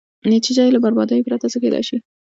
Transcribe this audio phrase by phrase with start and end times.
[0.31, 1.97] نتېجه یې له بربادیو پرته څه کېدای شي.